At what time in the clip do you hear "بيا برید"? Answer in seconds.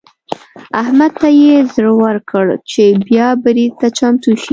3.07-3.73